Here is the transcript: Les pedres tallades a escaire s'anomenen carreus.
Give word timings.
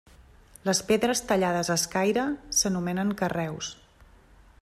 Les 0.69 0.79
pedres 0.87 1.21
tallades 1.31 1.69
a 1.69 1.75
escaire 1.81 2.25
s'anomenen 2.61 3.13
carreus. 3.23 3.73